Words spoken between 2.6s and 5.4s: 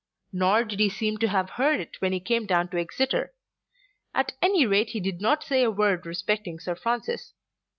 to Exeter. At any rate he did